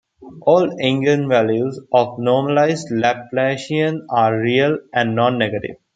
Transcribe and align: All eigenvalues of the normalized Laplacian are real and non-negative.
All 0.47 0.67
eigenvalues 0.81 1.77
of 1.93 2.17
the 2.17 2.23
normalized 2.23 2.89
Laplacian 2.89 4.03
are 4.09 4.35
real 4.35 4.79
and 4.91 5.13
non-negative. 5.13 5.75